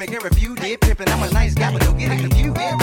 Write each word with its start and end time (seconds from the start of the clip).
women 0.00 0.14
every 0.14 0.30
review. 0.30 0.54
Did 0.54 0.80
pimpin', 0.80 1.08
I'm 1.08 1.22
a 1.22 1.32
nice 1.32 1.54
guy, 1.54 1.72
but 1.72 1.82
don't 1.82 1.98
get 1.98 2.12
it 2.12 2.20
confused. 2.20 2.79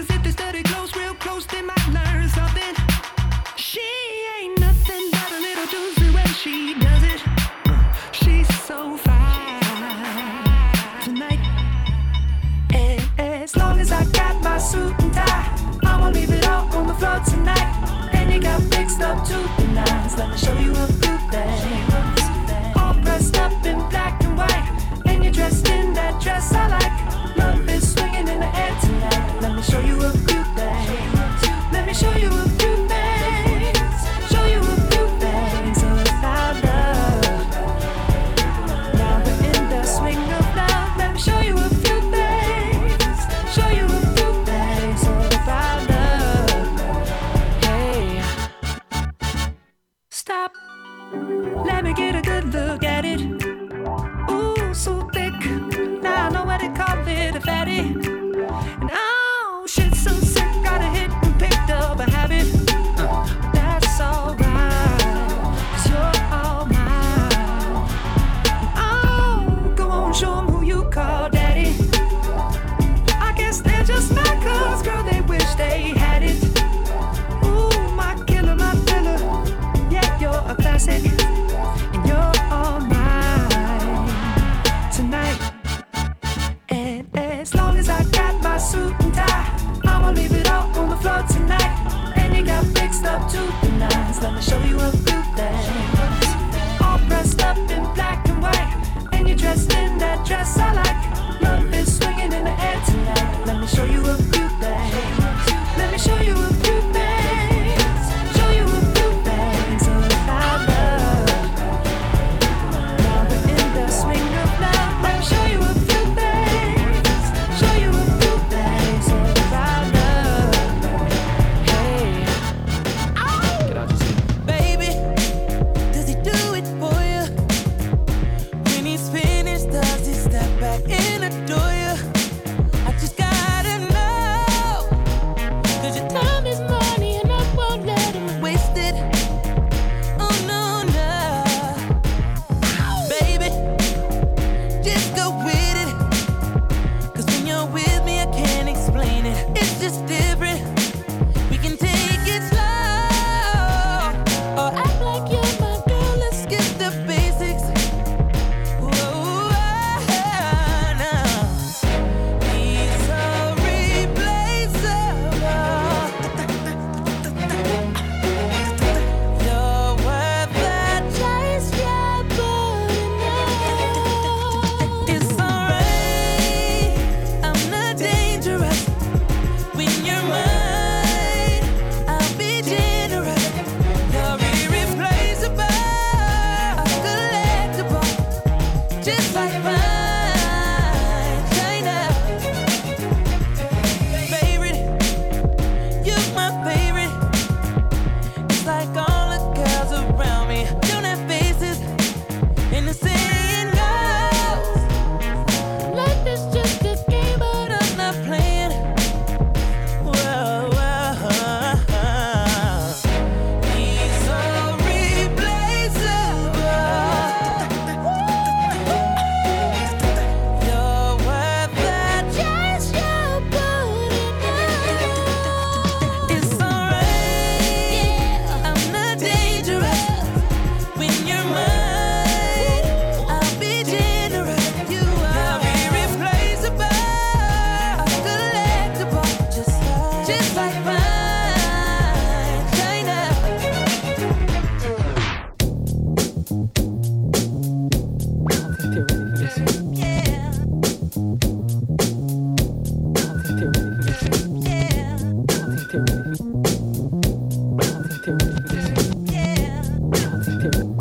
Cause 0.00 0.16
if 0.16 0.22
they 0.22 0.30
study 0.30 0.62
close, 0.62 0.96
real 0.96 1.14
close, 1.14 1.44
they 1.44 1.60
might 1.60 1.86
learn 1.88 2.26
something. 2.30 2.74
She 3.56 3.86
ain't 4.40 4.58
nothing 4.58 5.10
but 5.12 5.30
a 5.30 5.40
little 5.42 5.66
doozy 5.66 6.14
when 6.14 6.26
she 6.28 6.72
does 6.80 7.02
it. 7.02 7.20
She's 8.10 8.48
so 8.64 8.96
fine 8.96 9.60
tonight. 11.04 11.40
And 12.72 13.02
as 13.18 13.54
long 13.54 13.78
as 13.78 13.92
I 13.92 14.06
got 14.06 14.42
my 14.42 14.56
suit 14.56 14.94
and 15.00 15.12
tie, 15.12 15.78
I'ma 15.82 16.08
leave 16.08 16.30
it 16.30 16.48
all 16.48 16.74
on 16.74 16.86
the 16.86 16.94
floor 16.94 17.20
tonight. 17.28 18.10
And 18.14 18.32
you 18.32 18.40
got 18.40 18.62
fixed 18.72 19.02
up 19.02 19.22
to 19.26 19.34
the 19.34 19.68
nines. 19.74 20.16
Let 20.16 20.30
me 20.30 20.36
show 20.38 20.58
you 20.58 20.72
a 20.72 20.99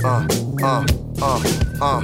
Uh, 0.03 0.27
uh, 0.63 0.85
uh, 1.21 1.43
uh. 1.81 2.01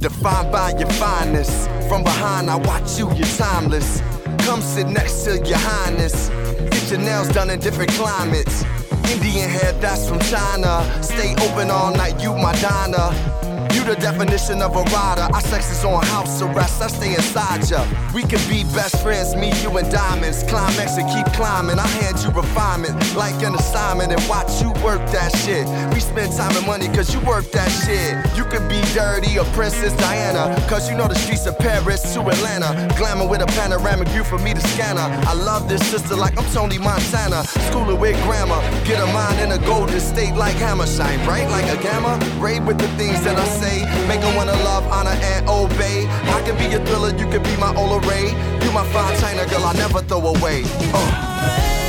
Defined 0.00 0.52
by 0.52 0.74
your 0.78 0.90
fineness. 0.90 1.66
From 1.88 2.04
behind, 2.04 2.50
I 2.50 2.56
watch 2.56 2.98
you, 2.98 3.10
you're 3.14 3.26
timeless. 3.36 4.02
Come 4.38 4.60
sit 4.60 4.88
next 4.88 5.24
to 5.24 5.38
your 5.44 5.58
highness. 5.58 6.28
Get 6.70 6.90
your 6.90 7.00
nails 7.00 7.28
done 7.28 7.50
in 7.50 7.60
different 7.60 7.90
climates. 7.92 8.64
Indian 9.10 9.48
hair, 9.48 9.72
that's 9.80 10.08
from 10.08 10.20
China. 10.20 10.86
Stay 11.02 11.34
open 11.46 11.70
all 11.70 11.92
night, 11.92 12.22
you 12.22 12.34
my 12.34 12.52
diner. 12.60 13.47
You 13.78 13.84
the 13.84 13.94
definition 13.94 14.60
of 14.60 14.74
a 14.74 14.82
rider. 14.90 15.28
Our 15.32 15.40
sex 15.40 15.70
is 15.70 15.84
on 15.84 16.04
house 16.06 16.42
arrest. 16.42 16.82
I 16.82 16.88
stay 16.88 17.14
inside 17.14 17.70
ya. 17.70 17.86
We 18.12 18.22
could 18.22 18.42
be 18.48 18.64
best 18.74 19.00
friends, 19.02 19.36
me, 19.36 19.52
you, 19.62 19.70
and 19.78 19.88
diamonds. 19.88 20.42
Climax 20.50 20.98
and 20.98 21.06
keep 21.14 21.26
climbing. 21.32 21.78
I 21.78 21.86
hand 21.86 22.18
you 22.24 22.30
refinement 22.30 22.98
like 23.14 23.40
an 23.44 23.54
assignment 23.54 24.10
and 24.10 24.20
watch 24.28 24.60
you 24.60 24.70
work 24.82 24.98
that 25.14 25.30
shit. 25.46 25.64
We 25.94 26.00
spend 26.00 26.32
time 26.32 26.56
and 26.56 26.66
money 26.66 26.88
cause 26.88 27.14
you 27.14 27.20
work 27.20 27.44
that 27.52 27.70
shit. 27.70 28.18
You 28.36 28.44
could 28.50 28.66
be 28.68 28.80
dirty 28.98 29.38
or 29.38 29.44
Princess 29.54 29.94
Diana. 29.96 30.58
Cause 30.68 30.90
you 30.90 30.96
know 30.96 31.06
the 31.06 31.14
streets 31.14 31.46
of 31.46 31.56
Paris 31.56 32.02
to 32.14 32.20
Atlanta. 32.20 32.74
Glamour 32.98 33.28
with 33.28 33.42
a 33.42 33.50
panoramic 33.58 34.08
view 34.08 34.24
for 34.24 34.38
me 34.38 34.54
to 34.54 34.60
scanner. 34.74 35.06
I 35.30 35.34
love 35.34 35.68
this 35.68 35.86
sister 35.86 36.16
like 36.16 36.36
I'm 36.36 36.50
Tony 36.52 36.78
Montana. 36.78 37.44
Schooling 37.70 38.00
with 38.00 38.20
grammar. 38.24 38.60
Get 38.84 38.98
a 38.98 39.06
mind 39.14 39.38
in 39.38 39.52
a 39.52 39.58
golden 39.64 40.00
state 40.00 40.34
like 40.34 40.56
hammer. 40.56 40.86
Shine 40.86 41.24
bright 41.24 41.48
like 41.48 41.70
a 41.70 41.80
gamma. 41.80 42.18
Raid 42.40 42.66
with 42.66 42.78
the 42.78 42.88
things 42.98 43.22
that 43.22 43.36
I 43.36 43.46
say 43.46 43.67
say. 43.68 44.06
Make 44.06 44.22
a 44.22 44.36
wanna 44.36 44.56
love, 44.64 44.86
honor, 44.88 45.16
and 45.32 45.48
obey. 45.48 46.06
I 46.08 46.42
can 46.44 46.56
be 46.56 46.66
your 46.66 46.84
thriller, 46.86 47.10
you 47.16 47.26
can 47.28 47.42
be 47.42 47.56
my 47.56 47.74
Ola 47.76 48.00
Ray. 48.00 48.26
You 48.64 48.72
my 48.72 48.84
fine 48.92 49.18
china, 49.20 49.46
girl, 49.46 49.64
I 49.64 49.72
never 49.74 50.00
throw 50.02 50.26
away. 50.34 50.62
Uh. 50.94 51.87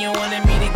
you 0.00 0.10
wanted 0.12 0.42
me 0.46 0.58
to 0.66 0.69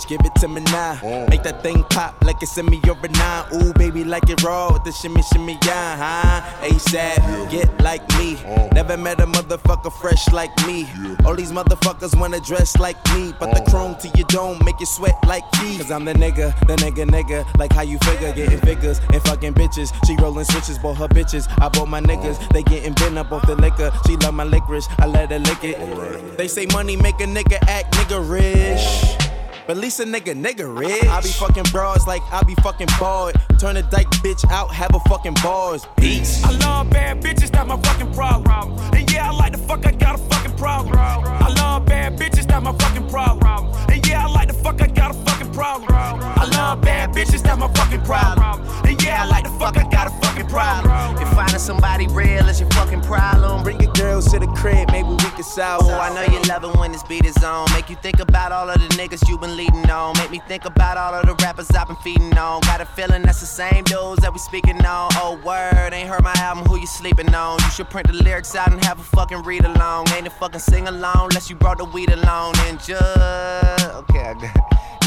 bitch, 0.00 0.08
give 0.08 0.20
it 0.24 0.34
to 0.36 0.48
me 0.48 0.60
now. 0.72 0.98
Make 1.28 1.42
that 1.42 1.62
thing 1.62 1.84
pop 1.84 2.14
like 2.24 2.42
it's 2.42 2.56
in 2.58 2.66
me 2.66 2.80
over 2.88 3.08
nine. 3.08 3.44
Ooh, 3.54 3.72
baby, 3.74 4.04
like 4.04 4.28
it 4.28 4.42
raw 4.42 4.72
with 4.72 4.84
the 4.84 4.92
shimmy, 4.92 5.22
shimmy, 5.22 5.58
yeah, 5.64 5.96
huh? 5.96 6.66
ASAP, 6.66 7.50
get 7.50 7.68
like 7.82 8.06
me. 8.18 8.38
Never 8.72 8.96
met 8.96 9.20
a 9.20 9.26
motherfucker 9.26 9.92
fresh 9.92 10.30
like 10.32 10.54
me. 10.66 10.88
All 11.24 11.34
these 11.34 11.52
motherfuckers 11.52 12.18
wanna 12.18 12.40
dress 12.40 12.76
like 12.78 12.96
me, 13.14 13.32
but 13.38 13.54
the 13.54 13.68
chrome 13.70 13.96
to 13.96 14.08
your 14.16 14.26
dome 14.28 14.58
make 14.64 14.78
you 14.80 14.86
sweat 14.86 15.16
like 15.26 15.44
me. 15.62 15.78
Cause 15.78 15.90
I'm 15.90 16.04
the 16.04 16.14
nigga, 16.14 16.58
the 16.66 16.76
nigga, 16.76 17.06
nigga. 17.06 17.58
Like 17.58 17.72
how 17.72 17.82
you 17.82 17.98
figure, 17.98 18.32
getting 18.32 18.60
figures 18.60 19.00
and 19.12 19.22
fucking 19.22 19.54
bitches. 19.54 19.92
She 20.06 20.16
rolling 20.16 20.44
switches, 20.44 20.78
bought 20.78 20.96
her 20.96 21.08
bitches. 21.08 21.48
I 21.60 21.68
bought 21.68 21.88
my 21.88 22.00
niggas, 22.00 22.48
they 22.50 22.62
getting 22.62 22.94
bent 22.94 23.18
up 23.18 23.32
off 23.32 23.46
the 23.46 23.56
liquor. 23.56 23.92
She 24.06 24.16
love 24.16 24.34
my 24.34 24.44
licorice, 24.44 24.88
I 24.98 25.06
let 25.06 25.30
her 25.30 25.38
lick 25.38 25.64
it. 25.64 26.36
They 26.36 26.48
say 26.48 26.66
money 26.66 26.96
make 26.96 27.20
a 27.20 27.24
nigga 27.24 27.58
act 27.68 27.92
nigga 27.94 28.20
rich. 28.28 29.39
But 29.70 29.76
at 29.76 29.82
least 29.82 30.00
a 30.00 30.04
nigga, 30.04 30.34
nigga 30.34 30.66
rich. 30.66 31.04
I 31.04 31.20
be 31.20 31.28
fucking 31.28 31.62
bras 31.70 32.04
like 32.04 32.22
I 32.32 32.42
be 32.42 32.56
fucking 32.56 32.88
bored. 32.98 33.36
Turn 33.60 33.76
a 33.76 33.82
dyke 33.82 34.10
bitch 34.18 34.44
out, 34.50 34.74
have 34.74 34.92
a 34.96 34.98
fucking 35.08 35.34
bars. 35.34 35.86
Peace. 35.96 36.42
I 36.42 36.50
love 36.50 36.90
bad 36.90 37.22
bitches, 37.22 37.52
that's 37.52 37.68
my 37.68 37.80
fucking 37.80 38.12
problem. 38.12 38.76
And 38.92 39.08
yeah, 39.12 39.28
I 39.28 39.30
like 39.30 39.52
the 39.52 39.58
fuck, 39.58 39.86
I 39.86 39.92
got 39.92 40.16
a 40.16 40.18
fucking 40.18 40.56
problem. 40.56 40.98
I 40.98 41.54
love 41.54 41.86
bad 41.86 42.18
bitches, 42.18 42.48
that's 42.48 42.64
my 42.64 42.72
fucking 42.72 43.08
problem. 43.10 43.72
And 43.88 44.04
yeah, 44.08 44.26
I 44.26 44.28
like 44.28 44.48
the 44.48 44.54
fuck, 44.54 44.82
I 44.82 44.88
got 44.88 45.12
a 45.12 45.14
fucking 45.14 45.39
problem. 45.52 45.88
I 45.92 46.48
love 46.52 46.80
bad 46.80 47.10
bitches, 47.10 47.42
that's 47.42 47.58
my 47.58 47.68
fucking 47.74 48.02
problem. 48.02 48.62
And 48.86 49.02
yeah, 49.02 49.22
I 49.22 49.26
like 49.26 49.44
the 49.44 49.50
fuck, 49.50 49.76
I 49.76 49.88
got 49.88 50.06
a 50.06 50.10
fucking 50.24 50.46
problem. 50.48 51.16
If 51.20 51.28
finding 51.34 51.58
somebody 51.58 52.06
real 52.08 52.48
is 52.48 52.60
your 52.60 52.70
fucking 52.70 53.02
problem, 53.02 53.62
bring 53.62 53.80
your 53.80 53.92
girls 53.92 54.30
to 54.32 54.38
the 54.38 54.46
crib, 54.48 54.90
maybe 54.90 55.08
we 55.08 55.16
can 55.18 55.42
solve. 55.42 55.82
it. 55.82 55.92
Oh, 55.92 55.98
I 55.98 56.14
know 56.14 56.22
you 56.32 56.40
love 56.48 56.64
it 56.64 56.76
when 56.78 56.92
this 56.92 57.02
beat 57.04 57.24
is 57.24 57.42
on. 57.42 57.70
Make 57.72 57.90
you 57.90 57.96
think 57.96 58.20
about 58.20 58.52
all 58.52 58.68
of 58.68 58.80
the 58.80 58.88
niggas 58.96 59.28
you 59.28 59.38
been 59.38 59.56
leading 59.56 59.88
on. 59.90 60.16
Make 60.18 60.30
me 60.30 60.40
think 60.48 60.64
about 60.64 60.96
all 60.96 61.14
of 61.14 61.26
the 61.26 61.34
rappers 61.44 61.70
I've 61.70 61.86
been 61.88 61.96
feeding 61.96 62.36
on. 62.36 62.60
Got 62.62 62.80
a 62.80 62.86
feeling 62.86 63.22
that's 63.22 63.40
the 63.40 63.46
same 63.46 63.84
dudes 63.84 64.22
that 64.22 64.32
we 64.32 64.38
speaking 64.38 64.84
on. 64.84 65.10
Oh, 65.16 65.40
word, 65.44 65.92
ain't 65.92 66.08
heard 66.08 66.22
my 66.22 66.34
album, 66.38 66.64
who 66.64 66.78
you 66.78 66.86
sleeping 66.86 67.34
on? 67.34 67.58
You 67.60 67.70
should 67.70 67.90
print 67.90 68.06
the 68.08 68.14
lyrics 68.14 68.54
out 68.54 68.72
and 68.72 68.82
have 68.84 68.98
a 68.98 69.04
fucking 69.04 69.42
read 69.42 69.64
along. 69.64 70.08
Ain't 70.10 70.26
a 70.26 70.30
fucking 70.30 70.60
sing 70.60 70.88
along 70.88 71.28
unless 71.30 71.50
you 71.50 71.56
brought 71.56 71.78
the 71.78 71.84
weed 71.84 72.10
along. 72.10 72.54
And 72.66 72.78
just, 72.78 73.00
okay, 73.00 74.20
I 74.20 74.34
got 74.34 74.44
it. 74.44 74.79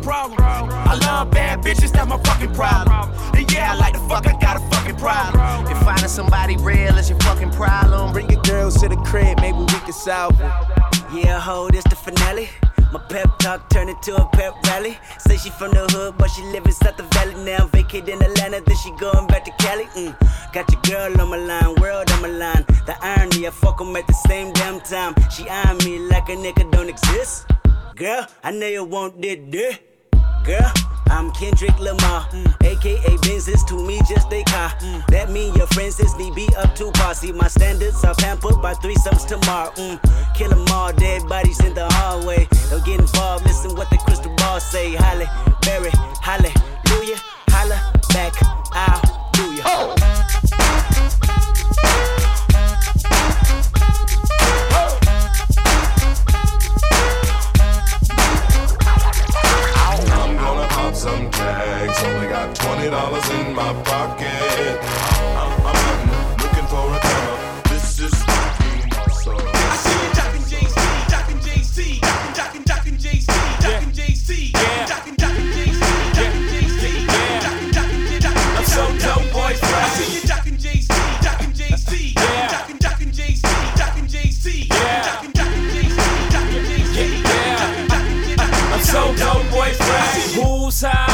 I 0.07 0.97
love 1.05 1.31
bad 1.31 1.59
bitches, 1.61 1.91
that's 1.91 2.07
my 2.07 2.17
fucking 2.23 2.53
problem. 2.53 3.11
And 3.35 3.51
yeah, 3.51 3.73
I 3.73 3.75
like 3.75 3.93
the 3.93 3.99
fuck, 4.09 4.27
I 4.27 4.37
got 4.39 4.57
a 4.57 4.75
fucking 4.75 4.95
problem. 4.97 5.67
If 5.71 5.77
finding 5.83 6.07
somebody 6.07 6.57
real 6.57 6.97
is 6.97 7.09
your 7.09 7.19
fucking 7.19 7.51
problem, 7.51 8.11
bring 8.13 8.29
your 8.29 8.41
girls 8.41 8.79
to 8.81 8.89
the 8.89 8.95
crib, 8.97 9.39
maybe 9.39 9.57
we 9.57 9.65
can 9.67 9.93
solve. 9.93 10.33
it. 10.39 10.51
Yeah, 11.13 11.39
ho, 11.39 11.69
this 11.69 11.83
the 11.85 11.95
finale. 11.95 12.49
My 12.91 12.99
pep 13.07 13.39
talk 13.39 13.69
turned 13.69 13.89
into 13.89 14.15
a 14.15 14.27
pep 14.33 14.53
rally. 14.67 14.97
Say 15.19 15.37
she 15.37 15.49
from 15.49 15.71
the 15.71 15.87
hood, 15.91 16.17
but 16.17 16.29
she 16.29 16.41
live 16.43 16.65
in 16.65 16.73
South 16.73 16.97
the 16.97 17.03
Valley 17.15 17.35
now. 17.45 17.67
Vacating 17.67 18.21
Atlanta, 18.21 18.59
then 18.65 18.75
she 18.75 18.91
going 18.99 19.27
back 19.27 19.45
to 19.45 19.51
Cali. 19.63 19.85
Mm. 19.95 20.13
Got 20.51 20.69
your 20.71 20.81
girl 20.81 21.21
on 21.21 21.29
my 21.29 21.37
line, 21.37 21.75
world 21.79 22.11
on 22.11 22.21
my 22.21 22.27
line. 22.27 22.65
The 22.85 22.95
irony, 23.01 23.47
I 23.47 23.51
fuck 23.51 23.79
'em 23.79 23.95
at 23.95 24.07
the 24.07 24.13
same 24.27 24.51
damn 24.53 24.81
time. 24.81 25.15
She 25.31 25.47
eyeing 25.47 25.77
me 25.85 25.99
like 25.99 26.27
a 26.27 26.35
nigga 26.35 26.69
don't 26.69 26.89
exist. 26.89 27.45
Girl, 27.95 28.27
I 28.43 28.51
know 28.51 28.67
you 28.67 28.83
want 28.83 29.21
this, 29.21 29.37
this. 29.49 29.79
Girl, 30.43 30.71
I'm 31.11 31.29
Kendrick 31.31 31.77
Lamar, 31.79 32.27
mm. 32.31 32.65
aka 32.65 33.17
Benzes 33.17 33.65
to 33.67 33.75
me 33.85 34.01
just 34.09 34.27
they 34.31 34.43
car. 34.43 34.69
Mm. 34.79 35.05
That 35.07 35.29
mean 35.29 35.53
your 35.53 35.67
friends 35.67 35.99
is 35.99 36.15
need 36.17 36.33
be 36.33 36.49
up 36.57 36.73
to 36.75 36.91
par. 36.93 37.13
See 37.13 37.31
my 37.31 37.47
standards 37.47 38.03
are 38.03 38.15
pampered 38.15 38.59
by 38.59 38.73
threesomes 38.73 39.27
tomorrow. 39.27 39.71
Mm. 39.73 39.99
Kill 40.35 40.51
'em 40.51 40.65
all, 40.73 40.91
dead 40.93 41.27
bodies 41.29 41.59
in 41.63 41.75
the 41.75 41.87
hallway. 41.93 42.47
Don't 42.71 42.83
get 42.83 42.99
involved, 42.99 43.45
listen 43.45 43.75
what 43.75 43.89
the 43.91 43.97
crystal 43.97 44.33
ball 44.37 44.59
say. 44.59 44.95
Holly, 44.95 45.27
Berry, 45.61 45.91
hallelujah, 46.21 47.19
holla 47.49 47.77
back, 48.09 48.33
I'll 48.73 49.29
do 49.33 49.53
ya. 49.53 49.95
I'm 50.01 50.40
dollars 62.91 63.29
in 63.29 63.55
my 63.55 63.71
pocket. 63.83 64.27
I'm, 64.27 65.65
I'm 65.65 65.75
hunting, 65.79 66.43
looking 66.43 66.67
for 66.67 66.91
a 66.91 66.99
come 66.99 67.63
This 67.71 67.99
is 68.03 68.11
fucking 68.11 68.91
awesome. 68.99 69.39
I 69.39 69.75
see 69.79 69.95
you 69.95 70.11
jockin' 70.11 70.43
JC, 70.51 70.75
jockin' 71.07 71.39
JC, 71.39 71.77
jockin', 72.03 72.33
jockin', 72.35 72.65
jockin' 72.67 72.97
JC, 72.99 73.31
jockin' 73.63 73.91
JC, 73.95 74.51
jockin', 74.91 75.15
jockin' 75.15 75.49
JC, 75.55 75.79
jockin' 76.19 76.45
JC, 76.51 76.83
jockin', 77.39 77.71
jockin', 77.71 78.19
jockin'. 78.19 78.59
I'm 78.59 78.65
so 78.67 78.83
dope, 78.99 79.23
boy, 79.31 79.55
I 79.55 79.87
see 79.95 80.11
you 80.15 80.21
jockin' 80.27 80.57
JC, 80.59 80.91
jockin' 81.23 81.53
JC, 81.55 82.11
jockin', 82.51 82.79
jockin' 82.83 83.11
JC, 83.15 83.47
jockin' 83.79 84.07
JC, 84.11 84.67
jockin', 84.67 85.31
jockin' 85.31 85.65
JC, 85.71 85.95
jockin' 86.27 86.63
JC, 86.67 87.23
jockin', 87.23 87.87
jockin', 87.87 88.35
jockin'. 88.35 88.73
I'm 88.75 88.83
so 88.83 89.15
dope, 89.15 89.47
boy, 89.49 89.71
fresh. 89.79 90.35
Whose 90.35 90.81
house? 90.81 90.91
Hope 90.91 91.07
no 91.07 91.10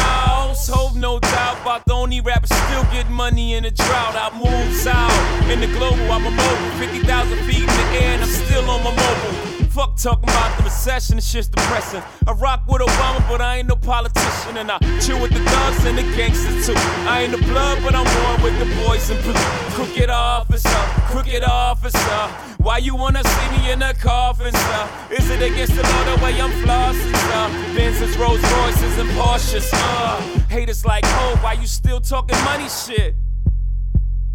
doubt 2.10 2.20
about 2.20 2.20
the 2.20 2.20
only 2.20 2.22
rapper 2.22 2.48
still 2.48 2.84
get 2.92 3.10
money 3.10 3.54
in 3.54 3.66
a 3.66 3.72
drought. 3.72 4.16
I 4.16 4.32
move 4.38 4.74
south 4.76 5.50
in 5.50 5.60
the 5.60 5.68
global. 5.68 6.12
I'm 6.12 6.26
a 6.26 6.32
mobile, 6.32 6.80
50,000 6.80 7.38
feet 7.46 7.67
air, 8.02 8.14
and 8.14 8.24
I'm 8.24 8.30
still 8.30 8.70
on 8.70 8.84
my 8.84 8.92
mobile. 8.92 9.58
Fuck 9.70 9.96
talking 9.96 10.24
about 10.24 10.58
the 10.58 10.64
recession, 10.64 11.18
it's 11.20 11.32
just 11.32 11.52
depressing. 11.52 12.02
I 12.26 12.32
rock 12.32 12.64
with 12.68 12.82
Obama, 12.82 13.22
but 13.30 13.42
I 13.42 13.58
ain't 13.58 13.68
no 13.68 13.76
politician, 13.76 14.58
and 14.58 14.72
I 14.72 14.80
chill 15.00 15.22
with 15.22 15.32
the 15.32 15.40
thugs 15.40 15.86
and 15.86 15.98
the 15.98 16.02
gangsters 16.18 16.66
too. 16.66 16.74
I 17.06 17.24
ain't 17.24 17.32
the 17.32 17.38
blood, 17.38 17.78
but 17.84 17.94
I'm 17.94 18.06
one 18.26 18.42
with 18.42 18.58
the 18.58 18.66
boys 18.82 19.10
in 19.12 19.22
blue. 19.22 19.34
Crooked 19.78 20.10
officer, 20.10 20.82
crooked 21.12 21.44
officer. 21.44 22.22
Why 22.58 22.80
you 22.80 22.96
wanna 22.96 23.24
see 23.24 23.50
me 23.56 23.72
in 23.72 23.84
a 23.84 23.94
coffin, 23.94 24.52
sir? 24.52 24.90
Is 25.12 25.30
it 25.30 25.44
against 25.44 25.76
the 25.76 25.84
law 25.84 26.16
the 26.16 26.24
way 26.24 26.42
I'm 26.42 26.52
flossing, 26.64 27.16
sir? 27.16 27.76
Benz's, 27.78 28.18
Rolls 28.18 28.42
Royces, 28.42 28.98
and 28.98 29.10
Porsches, 29.12 29.70
uh. 29.74 30.20
Haters 30.50 30.86
like, 30.86 31.04
oh, 31.06 31.38
why 31.42 31.54
you 31.54 31.68
still 31.68 32.02
talking 32.02 32.38
money 32.46 32.68
shit? 32.68 33.16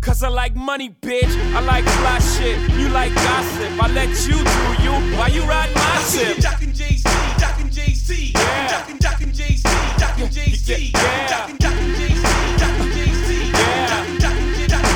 Cause 0.02 0.22
I 0.24 0.28
like 0.28 0.54
money, 0.56 0.90
bitch. 1.00 1.32
I 1.54 1.60
like 1.60 1.84
fly 1.84 2.18
shit. 2.18 2.58
You 2.72 2.88
like 2.88 3.14
gossip. 3.14 3.70
I 3.82 3.86
let 3.94 4.08
you 4.26 4.34
do 4.34 4.82
you. 4.82 5.16
Why 5.16 5.28
you 5.28 5.42
ride 5.44 5.72
my 5.74 6.02
ship? 6.10 6.38
Jockin' 6.38 6.72
JC, 6.72 7.04
jockin' 7.38 7.70
JC, 7.70 8.32
jockin' 8.68 8.98
jockin' 8.98 9.32
JC, 9.32 9.62
jockin' 9.98 10.28
JC, 10.28 10.92
Yeah. 10.92 11.28
jockin' 11.28 11.58
jockin' 11.58 11.94
JC, 11.94 12.58
jockin' 12.58 12.90
JC. 12.92 13.52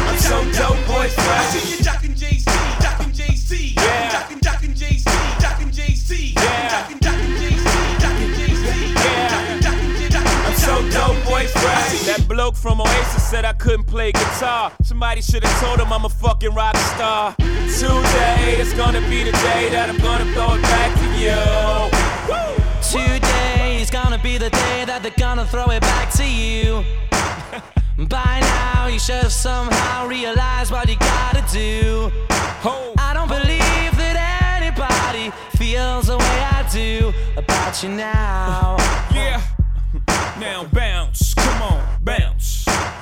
I'm 0.09 0.19
so 0.19 0.43
dope, 0.59 0.87
boy, 0.87 1.09
fresh. 1.09 1.86
From 12.67 12.81
Oasis 12.81 13.23
said 13.23 13.45
I 13.45 13.53
couldn't 13.53 13.85
play 13.85 14.11
guitar. 14.11 14.73
Somebody 14.83 15.23
should 15.23 15.45
have 15.45 15.61
told 15.63 15.79
him 15.79 15.93
I'm 15.93 16.05
a 16.05 16.09
fucking 16.09 16.53
rock 16.53 16.77
star. 16.77 17.33
Today 17.39 18.57
is 18.59 18.73
gonna 18.75 19.01
be 19.03 19.23
the 19.23 19.31
day 19.31 19.69
that 19.71 19.89
I'm 19.89 19.99
gonna 19.99 20.27
throw 20.35 20.55
it 20.55 20.63
back 20.63 20.91
to 21.03 21.09
you. 21.23 21.39
Today 22.83 23.81
is 23.81 23.89
gonna 23.89 24.19
be 24.19 24.37
the 24.37 24.51
day 24.51 24.85
that 24.85 25.01
they're 25.05 25.21
gonna 25.27 25.47
throw 25.47 25.67
it 25.71 25.81
back 25.81 26.13
to 26.15 26.27
you. 26.27 26.83
By 28.09 28.41
now, 28.41 28.89
you 28.89 28.99
should 28.99 29.23
have 29.23 29.33
somehow 29.33 30.09
realized 30.09 30.73
what 30.73 30.89
you 30.89 30.97
gotta 30.97 31.45
do. 31.53 32.11
I 32.99 33.13
don't 33.15 33.29
believe 33.29 33.93
that 34.03 34.17
anybody 34.59 35.31
feels 35.57 36.09
the 36.09 36.19
way 36.19 36.39
I 36.59 36.69
do 36.73 37.15
about 37.37 37.57
about 37.77 37.83
you 37.83 37.97
now. 37.97 38.77
Yeah. 39.13 39.43
Now 40.39 40.65
bounce, 40.73 41.35
come 41.35 41.63
on, 41.63 41.99
bounce. 42.03 42.56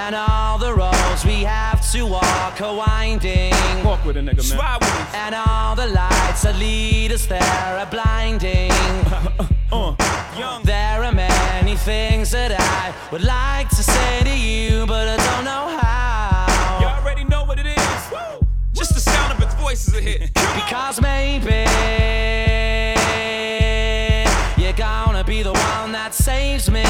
And 0.00 0.14
all 0.14 0.58
the 0.58 0.72
roads 0.72 1.24
we 1.24 1.42
have 1.42 1.80
to 1.92 2.06
walk 2.06 2.60
are 2.62 2.74
winding. 2.74 3.52
Walk 3.84 4.04
with 4.06 4.16
a 4.16 4.20
nigga, 4.20 4.42
man. 4.50 4.80
And 5.12 5.34
all 5.34 5.74
the 5.76 5.86
lights 5.88 6.42
that 6.42 6.56
lead 6.56 7.12
us 7.12 7.26
there 7.26 7.42
are 7.42 7.86
blinding. 7.86 8.70
Uh, 9.70 9.94
young. 10.38 10.62
There 10.62 11.04
are 11.04 11.12
many 11.12 11.76
things 11.76 12.30
that 12.30 12.52
I 12.58 12.94
would 13.12 13.22
like 13.22 13.68
to 13.68 13.82
say 13.82 14.22
to 14.24 14.34
you, 14.34 14.86
but 14.86 15.06
I 15.06 15.16
don't 15.16 15.44
know 15.44 15.78
how. 15.78 16.78
You 16.80 16.86
already 16.86 17.24
know 17.24 17.44
what 17.44 17.58
it 17.58 17.66
is. 17.66 18.10
Woo. 18.10 18.46
Just 18.72 18.94
the 18.94 19.00
sound 19.00 19.30
of 19.34 19.42
its 19.42 19.54
voice 19.56 19.86
is 19.86 19.94
a 19.94 20.00
hit. 20.00 20.30
Because 20.54 21.02
maybe 21.02 21.68
you're 24.62 24.72
gonna 24.72 25.22
be 25.22 25.42
the 25.42 25.52
one 25.52 25.92
that 25.92 26.14
saves 26.14 26.70
me. 26.70 26.84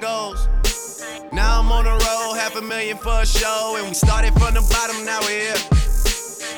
Goes. 0.00 0.48
Now 1.32 1.60
I'm 1.60 1.70
on 1.72 1.84
the 1.84 1.90
road, 1.90 2.36
half 2.38 2.56
a 2.56 2.62
million 2.62 2.96
for 2.96 3.20
a 3.20 3.26
show, 3.26 3.76
and 3.78 3.88
we 3.88 3.94
started 3.94 4.32
from 4.34 4.54
the 4.54 4.62
bottom, 4.70 5.04
now 5.04 5.20
we're 5.22 5.52
here. 5.52 5.62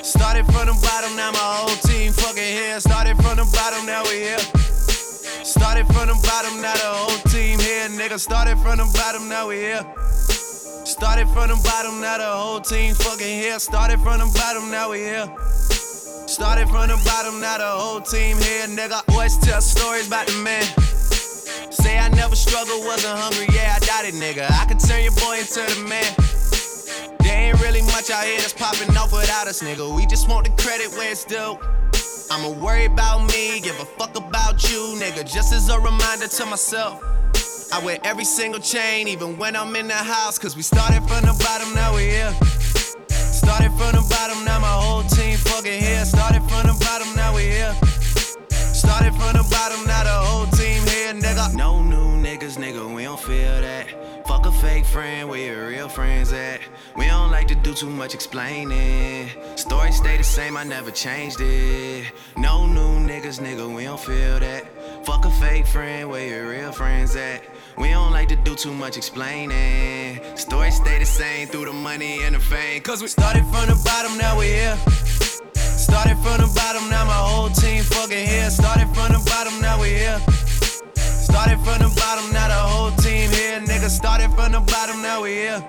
Started 0.05 0.47
from 0.47 0.67
the 0.67 0.77
bottom, 0.83 1.17
now 1.17 1.33
my 1.33 1.39
whole 1.39 1.77
team 1.89 2.13
fucking 2.13 2.43
here. 2.43 2.81
Started 2.81 3.17
from 3.17 3.37
the 3.37 3.45
bottom, 3.53 3.87
now 3.87 4.03
we're 4.05 4.37
here. 4.37 4.45
Started 5.45 5.87
from 5.87 6.09
the 6.09 6.19
bottom, 6.23 6.61
now 6.61 6.75
the 6.75 6.85
whole 6.85 7.19
team 7.31 7.59
here, 7.59 7.89
nigga. 7.89 8.19
Started 8.19 8.59
from 8.59 8.79
the 8.79 8.89
bottom, 8.95 9.29
now 9.29 9.49
we 9.49 9.57
here. 9.57 9.85
Started 10.85 11.29
from 11.29 11.49
the 11.49 11.61
bottom, 11.65 12.01
now 12.01 12.19
the 12.19 12.25
whole 12.25 12.61
team 12.61 12.95
fucking 12.95 13.41
here. 13.41 13.59
Started 13.59 14.01
from 14.01 14.19
the 14.21 14.31
bottom, 14.35 14.71
now 14.71 14.91
we 14.91 14.99
here. 14.99 15.29
Started 16.27 16.69
from 16.69 16.89
the 16.89 17.01
bottom, 17.05 17.41
now 17.41 17.59
the 17.59 17.67
whole 17.67 18.01
team 18.01 18.37
here, 18.39 18.67
nigga. 18.67 19.03
Always 19.11 19.37
tell 19.39 19.61
stories 19.61 20.07
about 20.07 20.27
the 20.27 20.37
man. 20.45 20.90
Say 21.71 21.99
I 21.99 22.09
never 22.09 22.35
struggled, 22.35 22.85
wasn't 22.85 23.17
hungry, 23.17 23.47
yeah, 23.55 23.77
I 23.77 23.79
doubt 23.79 24.05
it, 24.05 24.15
nigga. 24.15 24.51
I 24.51 24.67
could 24.67 24.81
turn 24.81 25.03
your 25.03 25.13
boy 25.13 25.39
into 25.39 25.63
the 25.63 25.87
man. 25.89 26.11
There 27.21 27.39
ain't 27.39 27.61
really 27.61 27.83
much 27.83 28.11
out 28.11 28.25
here 28.25 28.39
that's 28.39 28.53
popping 28.53 28.95
off 28.97 29.13
without 29.13 29.47
us, 29.47 29.63
nigga. 29.63 29.95
We 29.95 30.05
just 30.07 30.29
want 30.29 30.47
the 30.47 30.63
credit 30.63 30.91
where 30.99 31.13
it's 31.13 31.25
due. 31.25 31.59
I'ma 32.31 32.51
worry 32.61 32.87
about 32.87 33.27
me, 33.31 33.61
give 33.61 33.79
a 33.79 33.85
fuck 33.85 34.17
about 34.17 34.69
you, 34.71 34.99
nigga. 34.99 35.23
Just 35.23 35.53
as 35.53 35.69
a 35.69 35.79
reminder 35.79 36.27
to 36.27 36.47
myself. 36.47 37.03
I 37.73 37.81
wear 37.85 37.99
every 38.03 38.25
single 38.25 38.61
chain, 38.61 39.07
even 39.07 39.39
when 39.39 39.55
I'm 39.55 39.75
in 39.77 39.87
the 39.87 39.95
house. 39.95 40.39
Cause 40.39 40.57
we 40.57 40.63
started 40.63 41.03
from 41.07 41.23
the 41.23 41.37
bottom, 41.39 41.73
now 41.73 41.95
we 41.95 42.03
here. 42.03 42.33
Started 43.09 43.71
from 43.79 43.95
the 43.95 44.05
bottom, 44.11 44.45
now 44.45 44.59
my 44.59 44.67
whole 44.67 45.05
team 45.05 45.37
fucking 45.39 45.81
here. 45.81 46.05
Started 46.05 46.43
from 46.51 46.67
the 46.67 46.77
bottom, 46.81 47.15
now 47.15 47.35
we 47.35 47.43
here. 47.43 47.75
Started 48.81 49.15
from 49.15 49.35
the 49.37 49.47
bottom, 49.51 49.87
now 49.87 50.05
the 50.05 50.11
whole 50.11 50.47
team 50.47 50.83
here, 50.87 51.13
nigga. 51.13 51.55
No 51.55 51.83
new 51.83 52.17
niggas, 52.27 52.57
nigga, 52.57 52.83
we 52.95 53.03
don't 53.03 53.21
feel 53.21 53.61
that. 53.61 54.27
Fuck 54.27 54.47
a 54.47 54.53
fake 54.53 54.87
friend, 54.87 55.29
where 55.29 55.55
your 55.55 55.69
real 55.69 55.87
friends 55.87 56.33
at? 56.33 56.63
We 56.97 57.05
don't 57.07 57.31
like 57.31 57.47
to 57.49 57.55
do 57.55 57.75
too 57.75 57.91
much 57.91 58.15
explaining. 58.15 59.29
Story 59.57 59.93
stay 59.93 60.17
the 60.17 60.25
same, 60.25 60.57
I 60.57 60.65
never 60.65 60.91
changed 60.91 61.43
it. 61.43 62.11
No 62.39 62.67
new 62.67 63.07
niggas, 63.07 63.39
nigga, 63.39 63.69
we 63.69 63.85
don't 63.85 64.01
feel 64.01 64.41
that. 64.41 64.65
Fuck 65.05 65.27
a 65.27 65.31
fake 65.33 65.67
friend, 65.67 66.09
where 66.09 66.27
your 66.27 66.49
real 66.49 66.73
friends 66.73 67.15
at? 67.17 67.43
We 67.77 67.91
don't 67.91 68.13
like 68.13 68.29
to 68.29 68.37
do 68.37 68.55
too 68.55 68.73
much 68.73 68.97
explaining. 68.97 70.21
Story 70.39 70.71
stay 70.71 70.99
the 70.99 71.05
same 71.05 71.49
through 71.49 71.67
the 71.67 71.75
money 71.75 72.23
and 72.23 72.35
the 72.35 72.41
fame. 72.41 72.81
Cause 72.81 73.03
we 73.03 73.09
started 73.09 73.45
from 73.53 73.67
the 73.69 73.79
bottom, 73.85 74.17
now 74.17 74.39
we 74.39 74.47
here. 74.47 75.20
Started 75.81 76.19
from 76.19 76.37
the 76.41 76.53
bottom, 76.55 76.91
now 76.91 77.07
my 77.07 77.13
whole 77.15 77.49
team 77.49 77.83
fucking 77.83 78.27
here. 78.27 78.51
Started 78.51 78.89
from 78.95 79.13
the 79.13 79.23
bottom, 79.25 79.61
now 79.63 79.81
we 79.81 79.89
here. 79.89 80.21
Started 80.95 81.59
from 81.65 81.79
the 81.81 81.89
bottom, 81.97 82.31
now 82.33 82.49
the 82.49 82.55
whole 82.55 82.91
team 82.97 83.31
here. 83.31 83.61
Nigga, 83.61 83.89
started 83.89 84.31
from 84.37 84.53
the 84.53 84.61
bottom, 84.61 85.01
now 85.01 85.23
we 85.23 85.31
here. 85.31 85.65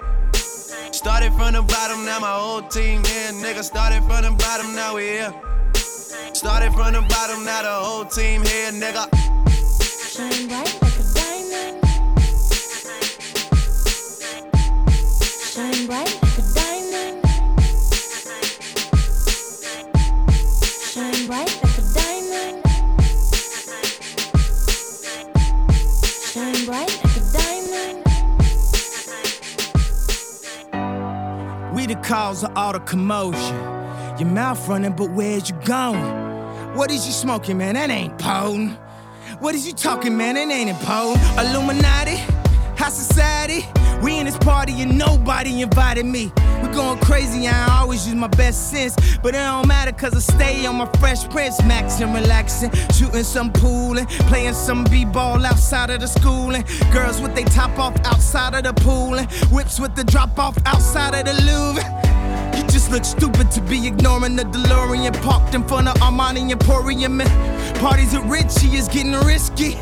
Started 0.92 1.32
from 1.34 1.54
the 1.54 1.62
bottom, 1.62 2.06
now 2.06 2.20
my 2.20 2.34
whole 2.34 2.62
team 2.62 3.04
here. 3.06 3.32
Nigga, 3.40 3.64
started 3.64 4.04
from 4.04 4.24
the 4.24 4.32
bottom, 4.38 4.76
now 4.76 4.96
we 4.96 5.04
here. 5.04 5.34
Started 6.34 6.74
from 6.74 6.92
the 6.92 7.02
bottom, 7.08 7.46
now 7.46 7.62
the 7.62 7.72
whole 7.72 8.06
team 8.06 8.44
here, 8.44 8.72
nigga. 8.72 9.08
Shine 10.12 10.48
bright 10.50 10.78
like 10.82 11.00
a 11.00 11.04
diamond. 11.16 11.80
Shine 15.54 15.88
bright 15.88 16.31
Shine 21.22 21.28
bright 21.28 21.62
like 21.62 21.78
a 21.78 21.82
diamond. 21.94 22.64
Shine 26.26 26.66
bright 26.66 26.90
like 27.04 27.16
a 27.16 27.20
diamond. 27.32 28.06
We 31.76 31.86
the 31.86 31.96
cause 32.04 32.44
of 32.44 32.58
all 32.58 32.74
the 32.74 32.80
commotion. 32.80 33.56
Your 34.18 34.30
mouth 34.30 34.68
running, 34.68 34.94
but 34.94 35.12
where's 35.12 35.48
you 35.48 35.56
going? 35.64 36.76
What 36.76 36.90
is 36.90 37.06
you 37.06 37.14
smoking, 37.14 37.60
man? 37.60 37.76
That 37.76 37.92
ain't 37.92 38.18
potent. 38.18 38.80
What 39.40 39.54
is 39.54 39.68
you 39.68 39.74
talking, 39.74 40.18
man? 40.18 40.34
That 40.36 40.50
ain't 40.50 40.72
important. 40.72 41.22
Illuminati, 41.38 42.16
high 42.78 42.90
society. 42.90 43.68
We 44.02 44.18
in 44.18 44.26
this 44.26 44.38
party 44.38 44.82
and 44.82 44.98
nobody 44.98 45.62
invited 45.62 46.06
me. 46.06 46.32
We 46.64 46.70
going 46.70 47.00
crazy, 47.00 47.48
I 47.48 47.80
always 47.80 48.08
use 48.08 48.16
my 48.16 48.28
best 48.28 48.72
sense. 48.72 48.96
But 49.18 49.36
it 49.36 49.40
don't 49.40 49.68
matter 49.68 49.92
cause 49.92 50.16
I 50.16 50.20
stay 50.20 50.66
on 50.66 50.76
my 50.76 50.88
fresh 51.00 51.28
prince. 51.30 51.62
Maxing, 51.62 52.14
relaxing, 52.14 52.72
shooting 52.94 53.24
some 53.24 53.52
pool 53.52 53.98
and 53.98 54.08
playing 54.28 54.54
some 54.54 54.84
b-ball 54.86 55.46
outside 55.46 55.92
of 55.92 56.02
the 56.02 56.08
school. 56.08 56.56
And 56.56 56.66
girls 56.92 57.22
with 57.22 57.36
they 57.36 57.44
top 57.44 57.78
off 57.78 57.96
outside 58.06 58.56
of 58.56 58.64
the 58.64 58.74
pool. 58.82 59.16
And 59.16 59.32
whips 59.52 59.80
with 59.80 59.96
the 59.96 60.04
drop 60.04 60.38
off 60.40 60.58
outside 60.66 61.14
of 61.14 61.26
the 61.26 61.42
Louvre. 61.44 62.58
You 62.58 62.64
just 62.68 62.92
look 62.92 63.06
stupid 63.06 63.52
to 63.52 63.62
be 63.62 63.88
ignoring 63.88 64.36
the 64.36 64.44
DeLorean 64.44 65.14
parked 65.22 65.54
in 65.54 65.68
front 65.68 65.88
of 65.88 65.96
Armani 65.96 66.52
Emporium. 66.52 67.22
And 67.22 67.80
parties 67.80 68.16
at 68.16 68.24
Richie 68.26 68.76
is 68.76 68.88
getting 68.88 69.14
risky. 69.14 69.78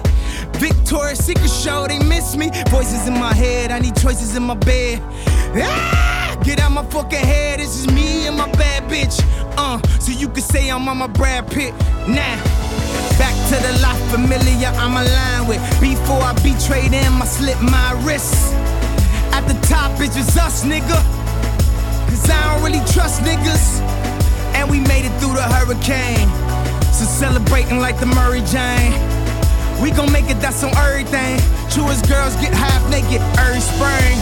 Victoria's 0.59 1.19
Secret 1.19 1.49
show, 1.49 1.88
they 1.88 1.99
miss 1.99 2.36
me. 2.36 2.49
Voices 2.69 3.07
in 3.07 3.13
my 3.13 3.34
head, 3.34 3.71
I 3.71 3.80
need 3.80 3.95
choices 3.95 4.36
in 4.36 4.43
my 4.43 4.55
bed. 4.55 5.01
Ah, 5.55 6.39
get 6.43 6.59
out 6.59 6.71
my 6.71 6.86
fucking 6.86 7.19
head, 7.19 7.59
this 7.59 7.75
is 7.80 7.88
me 7.91 8.27
and 8.27 8.38
my 8.38 8.51
bad 8.53 8.84
bitch. 8.89 9.23
Uh, 9.57 9.80
so 9.99 10.11
you 10.11 10.27
can 10.30 10.41
say 10.41 10.69
I'm 10.69 10.88
on 10.88 10.97
my 10.97 11.07
Brad 11.07 11.49
Pitt. 11.51 11.73
Nah. 12.07 12.38
Back 13.19 13.36
to 13.49 13.55
the 13.67 13.80
life 13.82 13.99
familiar 14.11 14.71
I'm 14.80 14.95
aligned 14.95 15.47
with. 15.47 15.59
Before 15.82 16.21
I 16.21 16.34
betrayed 16.41 16.91
them, 16.91 17.21
I 17.21 17.25
slit 17.25 17.59
my 17.61 17.91
wrists. 18.05 18.53
At 19.34 19.45
the 19.47 19.59
top, 19.67 19.99
it's 19.99 20.15
just 20.15 20.38
us, 20.38 20.63
nigga. 20.63 20.99
Cause 22.07 22.30
I 22.30 22.53
don't 22.53 22.63
really 22.63 22.84
trust 22.93 23.21
niggas. 23.21 23.82
And 24.55 24.69
we 24.69 24.80
made 24.80 25.05
it 25.05 25.13
through 25.19 25.36
the 25.36 25.43
hurricane. 25.43 26.27
So 26.93 27.05
celebrating 27.05 27.80
like 27.80 27.99
the 27.99 28.05
Mary 28.05 28.41
Jane. 28.41 29.18
We 29.82 29.91
gon' 29.91 30.11
make 30.11 30.30
it, 30.30 30.39
that's 30.41 30.63
on 30.63 30.75
everything. 30.75 31.39
Truest 31.71 32.07
girls 32.07 32.36
get 32.36 32.53
half 32.53 32.84
naked 32.91 33.21
every 33.39 33.61
spring. 33.61 34.19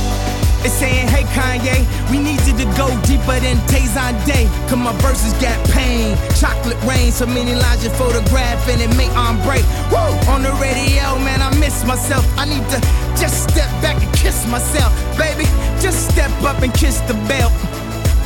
It's 0.61 0.73
saying, 0.73 1.07
hey 1.07 1.23
Kanye, 1.33 1.85
we 2.11 2.17
need 2.17 2.41
you 2.45 2.53
to 2.57 2.65
go 2.77 2.89
deeper 3.05 3.39
than 3.39 3.57
Tazon 3.69 4.13
Day. 4.25 4.45
Cause 4.69 4.77
my 4.77 4.93
verses 5.01 5.33
got 5.41 5.57
pain. 5.69 6.17
Chocolate 6.35 6.77
rain, 6.83 7.11
so 7.11 7.25
many 7.25 7.55
lines 7.55 7.83
you 7.83 7.89
photograph 7.91 8.67
and 8.69 8.81
it 8.81 8.95
make 8.97 9.09
on 9.17 9.41
break. 9.41 9.63
Woo! 9.89 10.11
On 10.29 10.41
the 10.41 10.51
radio, 10.61 11.17
man, 11.25 11.41
I 11.41 11.49
miss 11.57 11.85
myself. 11.85 12.25
I 12.37 12.45
need 12.45 12.65
to 12.69 12.79
just 13.17 13.49
step 13.49 13.69
back 13.81 14.01
and 14.01 14.13
kiss 14.15 14.45
myself. 14.47 14.93
Baby, 15.17 15.45
just 15.81 16.09
step 16.09 16.31
up 16.43 16.61
and 16.61 16.73
kiss 16.73 16.99
the 17.09 17.13
belt. 17.29 17.53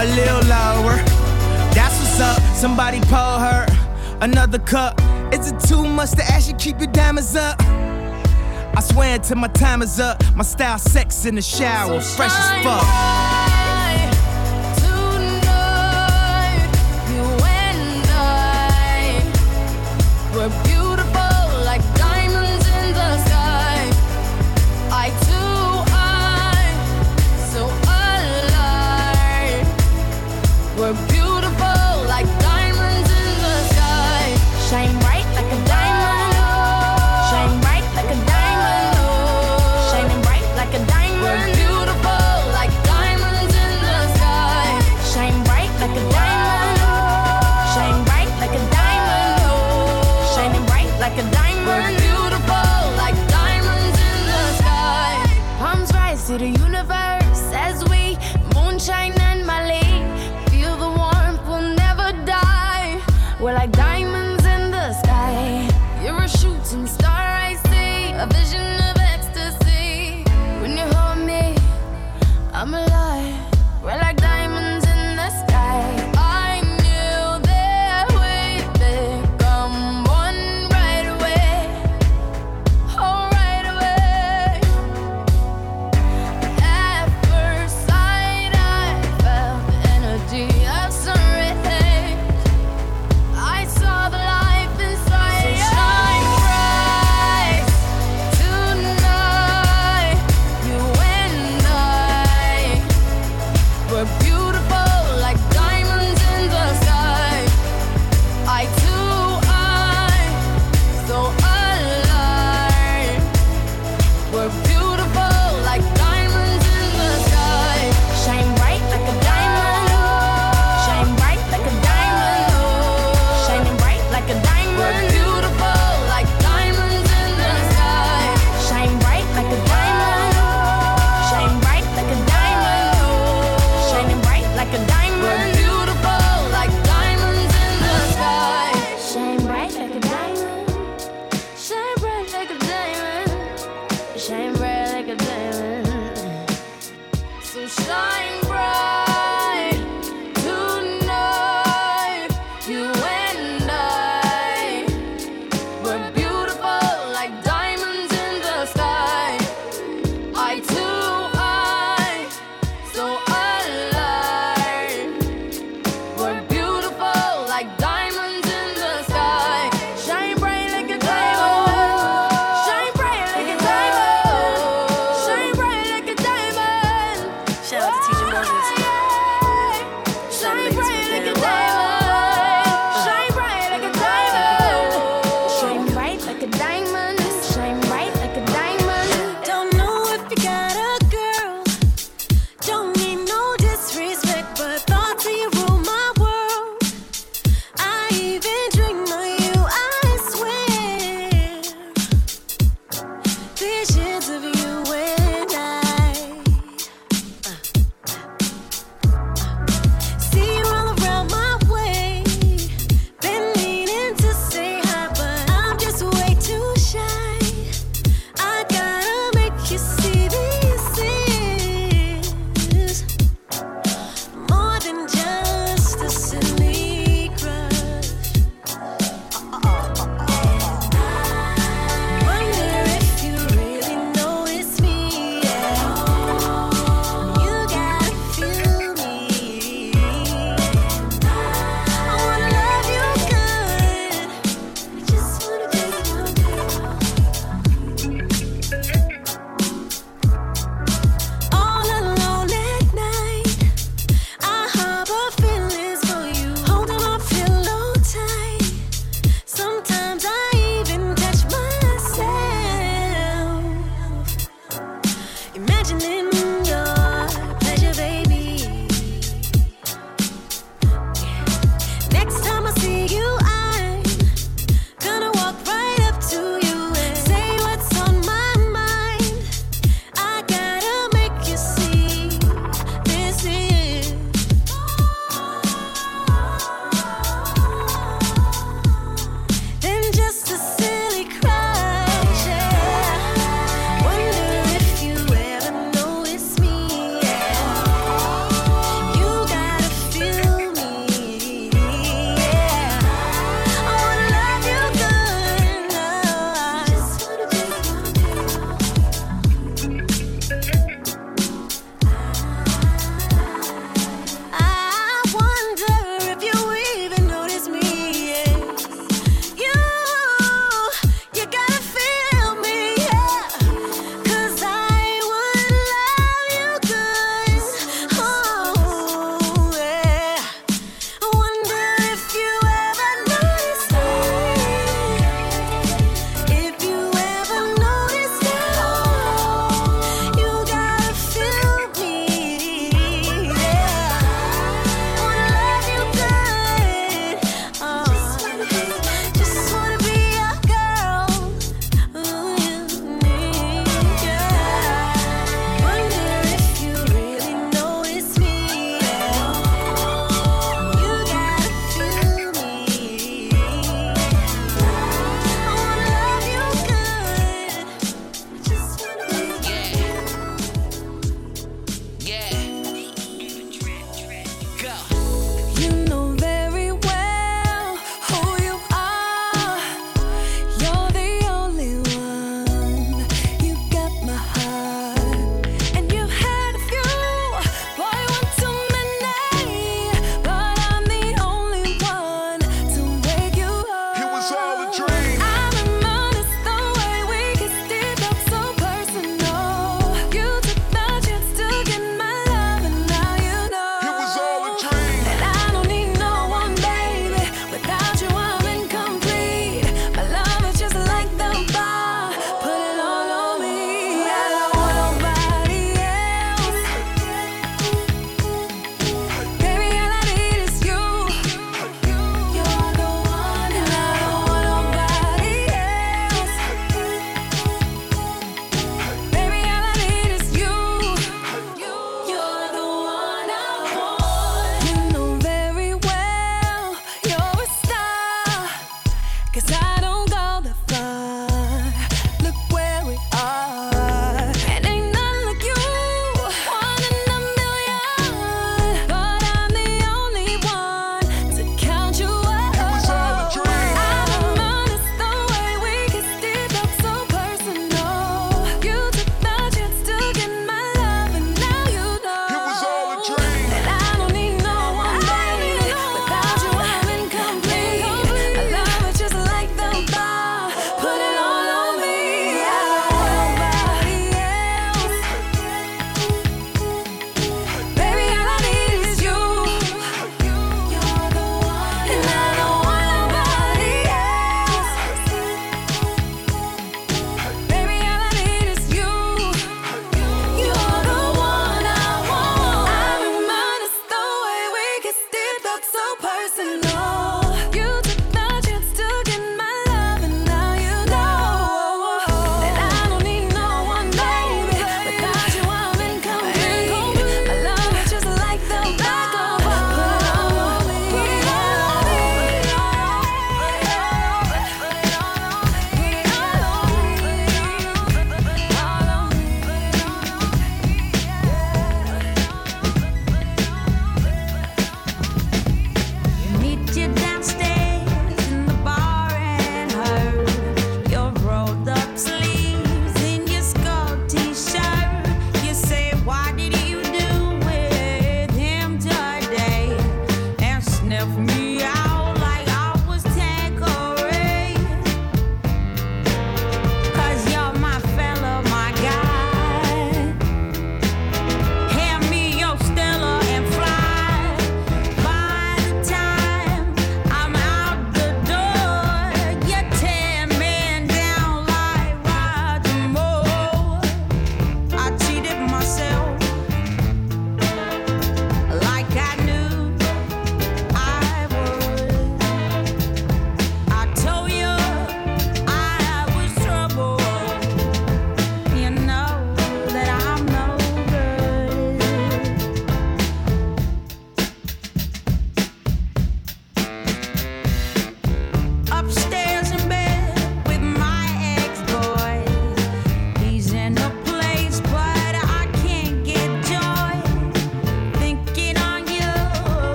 A 0.00 0.06
little 0.16 0.44
lower. 0.48 0.96
That's 1.76 1.96
what's 2.00 2.20
up. 2.20 2.40
Somebody 2.54 3.00
pour 3.00 3.36
her 3.40 3.66
another 4.20 4.58
cup. 4.60 5.00
Is 5.32 5.52
it 5.52 5.60
too 5.60 5.84
much 5.84 6.12
to 6.12 6.22
ask 6.24 6.48
you 6.48 6.54
keep 6.54 6.78
your 6.78 6.90
diamonds 6.90 7.36
up? 7.36 7.60
I 7.60 8.80
swear 8.80 9.16
until 9.16 9.36
my 9.36 9.48
time 9.48 9.82
is 9.82 10.00
up. 10.00 10.22
My 10.34 10.44
style 10.44 10.78
sex 10.78 11.26
in 11.26 11.34
the 11.34 11.42
shower, 11.42 12.00
fresh 12.00 12.32
as 12.32 12.64
fuck. 12.64 13.57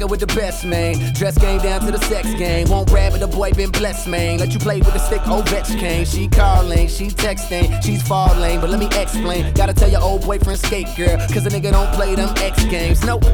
With 0.00 0.20
the 0.20 0.26
best, 0.28 0.64
man. 0.64 0.96
Dress 1.12 1.36
game 1.36 1.60
down 1.60 1.82
to 1.82 1.92
the 1.92 1.98
sex 2.06 2.32
game. 2.34 2.68
Won't 2.68 2.90
rap, 2.90 3.12
it, 3.12 3.20
the 3.20 3.28
boy 3.28 3.52
been 3.52 3.70
blessed, 3.70 4.08
man. 4.08 4.38
Let 4.38 4.52
you 4.52 4.58
play 4.58 4.78
with 4.78 4.92
the 4.92 4.98
stick, 4.98 5.20
Ovechkin. 5.20 6.10
She 6.10 6.26
calling, 6.26 6.88
she 6.88 7.08
texting, 7.08 7.82
she's 7.84 8.02
falling, 8.02 8.60
but 8.60 8.70
let 8.70 8.80
me 8.80 8.86
explain. 8.86 9.52
Gotta 9.52 9.74
tell 9.74 9.90
your 9.90 10.00
old 10.00 10.22
boyfriend 10.22 10.58
skate, 10.58 10.88
girl, 10.96 11.16
cause 11.28 11.46
a 11.46 11.50
nigga 11.50 11.70
don't 11.70 11.92
play 11.94 12.14
them 12.14 12.34
X 12.38 12.64
games. 12.64 13.04
Nope, 13.04 13.24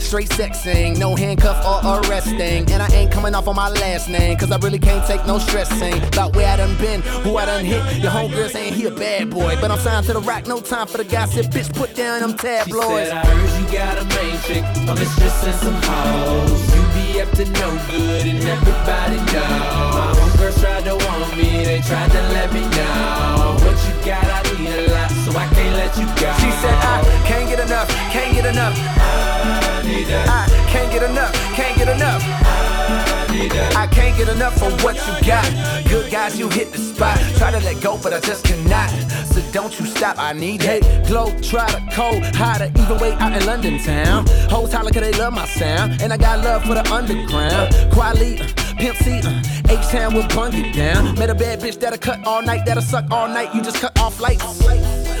straight 0.00 0.28
sexing, 0.30 0.96
no 0.96 1.16
handcuff 1.16 1.58
or 1.66 2.00
arresting. 2.08 2.70
And 2.70 2.82
I 2.82 2.88
ain't 2.92 3.10
coming 3.12 3.34
off 3.34 3.48
on 3.48 3.56
my 3.56 3.68
last 3.68 4.08
name, 4.08 4.38
cause 4.38 4.50
I 4.52 4.56
really 4.58 4.78
can't 4.78 5.06
take 5.06 5.26
no 5.26 5.38
stressing. 5.38 6.02
About 6.04 6.34
where 6.36 6.46
I 6.46 6.56
done 6.56 6.78
been, 6.78 7.02
who 7.24 7.36
I 7.36 7.46
done 7.46 7.64
hit. 7.64 8.00
Your 8.00 8.12
homegirl 8.12 8.48
saying 8.48 8.74
he 8.74 8.86
a 8.86 8.90
bad 8.90 9.28
boy, 9.28 9.58
but 9.60 9.70
I'm 9.70 9.78
signed 9.80 10.06
to 10.06 10.12
the 10.14 10.20
rock, 10.20 10.46
no 10.46 10.60
time 10.60 10.86
for 10.86 10.98
the 10.98 11.04
gossip. 11.04 11.46
Bitch, 11.46 11.74
put 11.74 11.94
down 11.94 12.20
them 12.20 12.36
tabloids. 12.36 13.08
She 13.08 13.10
said, 13.10 13.12
I 13.12 13.26
heard 13.26 13.60
you 13.60 13.72
got 13.72 13.98
a 13.98 14.04
main 14.16 14.40
chick, 14.42 14.64
a 14.88 14.94
mistress 14.94 15.44
and 15.44 15.54
some 15.56 15.80
hoes. 16.12 16.62
You 16.74 16.82
be 16.94 17.20
up 17.20 17.30
to 17.38 17.44
no 17.60 17.68
good 17.90 18.24
and 18.26 18.40
everybody 18.44 19.18
know. 19.32 19.48
My 19.96 20.12
homegirls 20.16 20.60
tried 20.60 20.84
to 20.84 20.94
want 20.96 21.36
me, 21.36 21.64
they 21.64 21.80
tried 21.80 22.10
to 22.10 22.22
let 22.36 22.52
me 22.52 22.62
know. 22.76 23.56
What 23.64 23.78
you 23.86 23.94
got, 24.04 24.24
I 24.24 24.40
need 24.58 24.68
a 24.68 24.92
lot, 24.92 25.10
so 25.24 25.30
I 25.32 25.46
can't 25.54 25.74
let 25.80 25.92
you 25.96 26.06
go. 26.20 26.30
She 26.42 26.50
said, 26.60 26.76
I 26.92 27.00
can't 27.28 27.48
get 27.48 27.60
enough, 27.60 27.88
can't 28.14 28.32
get 28.34 28.46
enough. 28.46 28.74
I 28.76 29.82
need 29.84 30.06
that. 30.12 30.28
I 30.28 30.42
can't 30.70 30.90
get 30.92 31.02
enough, 31.02 31.32
can't 31.56 31.76
get 31.76 31.88
enough. 31.88 32.22
I. 32.22 33.21
I 33.32 33.86
can't 33.86 34.16
get 34.16 34.28
enough 34.28 34.62
of 34.62 34.84
what 34.84 34.96
you 34.96 35.26
got. 35.26 35.48
Good 35.88 36.10
guys, 36.12 36.38
you 36.38 36.48
hit 36.48 36.70
the 36.72 36.78
spot. 36.78 37.18
Try 37.36 37.50
to 37.50 37.60
let 37.60 37.82
go, 37.82 37.98
but 38.02 38.12
I 38.12 38.20
just 38.20 38.44
cannot. 38.44 38.90
So 39.26 39.40
don't 39.52 39.78
you 39.80 39.86
stop, 39.86 40.18
I 40.18 40.32
need 40.32 40.62
it. 40.64 40.82
Glow, 41.06 41.32
try 41.40 41.66
to 41.70 41.80
cold, 41.92 42.22
hotter, 42.36 42.70
even 42.76 42.98
way 42.98 43.12
out 43.12 43.32
in 43.32 43.44
London 43.46 43.78
town. 43.78 44.26
Hoes 44.50 44.72
holler 44.72 44.90
cause 44.90 45.02
they 45.02 45.12
love 45.12 45.32
my 45.32 45.46
sound. 45.46 46.02
And 46.02 46.12
I 46.12 46.18
got 46.18 46.44
love 46.44 46.64
for 46.64 46.74
the 46.74 46.86
underground. 46.92 47.74
Quality, 47.92 48.36
Pimp 48.76 48.96
C, 48.96 49.20
uh, 49.24 49.42
H-Town 49.68 50.14
will 50.14 50.28
bung 50.28 50.52
it 50.54 50.74
down. 50.74 51.14
Met 51.14 51.30
a 51.30 51.34
bad 51.34 51.60
bitch 51.60 51.80
that'll 51.80 51.98
cut 51.98 52.26
all 52.26 52.42
night, 52.42 52.66
that'll 52.66 52.82
suck 52.82 53.10
all 53.10 53.28
night. 53.28 53.54
You 53.54 53.62
just 53.62 53.78
cut 53.80 53.98
off 53.98 54.20
lights. 54.20 54.62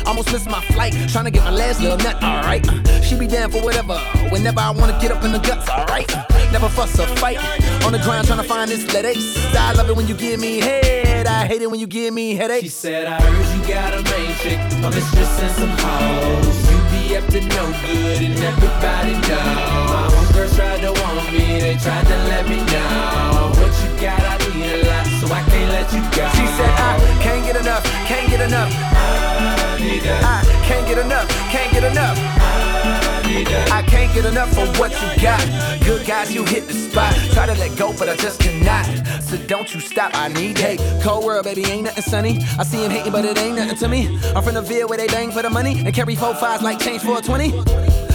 Almost 0.06 0.32
missed 0.32 0.50
my 0.50 0.60
flight, 0.74 0.92
trying 1.08 1.24
to 1.24 1.30
get 1.30 1.44
my 1.44 1.50
last 1.50 1.80
little 1.80 1.96
nut, 1.98 2.16
alright. 2.22 2.66
She 3.02 3.16
be 3.18 3.26
down 3.26 3.50
for 3.50 3.62
whatever, 3.62 3.98
whenever 4.30 4.60
I 4.60 4.70
wanna 4.70 4.98
get 5.00 5.12
up 5.12 5.22
in 5.24 5.32
the 5.32 5.38
guts, 5.38 5.68
alright. 5.68 6.08
Never 6.52 6.68
fuss 6.68 6.98
or 6.98 7.06
fight, 7.16 7.38
on 7.84 7.92
the 7.92 7.98
grind 7.98 8.26
trying 8.26 8.42
to 8.42 8.44
find 8.44 8.70
this 8.70 8.92
let 8.92 9.04
ace. 9.04 9.36
I 9.54 9.72
love 9.72 9.88
it 9.88 9.96
when 9.96 10.06
you 10.06 10.14
give 10.14 10.38
me 10.38 10.60
head, 10.60 11.26
I 11.26 11.46
hate 11.46 11.62
it 11.62 11.70
when 11.70 11.80
you 11.80 11.86
give 11.86 12.12
me 12.12 12.34
headaches. 12.34 12.64
She 12.64 12.68
said, 12.68 13.06
I 13.06 13.20
heard 13.20 13.46
you 13.56 13.68
got 13.68 13.94
a 13.94 14.02
main 14.10 14.34
chick, 14.36 14.58
a 14.84 14.90
mistress 14.90 15.40
and 15.40 15.52
some 15.52 15.74
hoes. 15.78 16.70
You 16.70 16.78
be 16.92 17.16
up 17.16 17.26
to 17.28 17.40
no 17.40 17.64
good 17.86 18.22
and 18.22 18.38
everybody 18.38 19.12
know. 19.28 19.48
My 19.88 20.08
homegirls 20.12 20.56
tried 20.56 20.80
to 20.82 20.92
want 20.92 21.32
me, 21.32 21.60
they 21.60 21.76
tried 21.76 22.06
to 22.06 22.16
let 22.28 22.48
me 22.48 22.56
know. 22.56 23.52
What 23.56 23.72
you 23.80 24.00
got, 24.00 24.20
I 24.20 24.36
need 24.52 24.82
a 24.82 24.88
lot, 24.88 25.06
so 25.20 25.32
I 25.32 25.42
can't 25.48 25.70
let 25.72 25.92
you 25.92 26.02
go. 26.12 26.28
She 26.36 26.46
said, 26.58 26.68
I 26.68 27.18
can't 27.22 27.46
get 27.46 27.56
enough, 27.56 27.84
can't 28.06 28.28
get 28.28 28.40
enough. 28.42 29.61
I 29.82 29.84
need 29.84 30.02
that. 30.02 30.22
I 30.22 30.64
can't 30.64 30.86
get 30.86 30.98
enough, 30.98 31.28
can't 31.50 31.72
get 31.72 31.82
enough. 31.82 32.16
I 32.16 33.22
need 33.26 33.48
that. 33.48 33.72
I 33.72 33.82
can't 33.82 34.14
get 34.14 34.24
enough 34.24 34.56
of 34.56 34.78
what 34.78 34.92
you 34.92 35.20
got. 35.20 35.42
Good 35.84 36.06
guys, 36.06 36.32
you 36.32 36.44
hit 36.44 36.68
the 36.68 36.72
spot. 36.72 37.12
Try 37.32 37.46
to 37.46 37.54
let 37.54 37.76
go, 37.76 37.92
but 37.98 38.08
I 38.08 38.14
just 38.14 38.38
cannot. 38.38 38.86
So 39.24 39.36
don't 39.48 39.74
you 39.74 39.80
stop, 39.80 40.12
I 40.14 40.28
need 40.28 40.60
it. 40.60 40.78
Cold 41.02 41.24
world, 41.24 41.46
baby, 41.46 41.64
ain't 41.64 41.82
nothing 41.82 42.04
sunny. 42.04 42.38
I 42.60 42.62
see 42.62 42.84
him 42.84 42.92
hating, 42.92 43.10
but 43.10 43.24
it 43.24 43.36
ain't 43.38 43.56
nothing 43.56 43.76
to 43.78 43.88
me. 43.88 44.20
I'm 44.36 44.44
from 44.44 44.54
the 44.54 44.62
Ville 44.62 44.86
where 44.86 44.98
they 44.98 45.08
bang 45.08 45.32
for 45.32 45.42
the 45.42 45.50
money 45.50 45.82
and 45.84 45.92
carry 45.92 46.14
four 46.14 46.36
fives 46.36 46.62
like 46.62 46.78
change 46.78 47.02
for 47.02 47.18
a 47.18 47.20
20. 47.20 47.50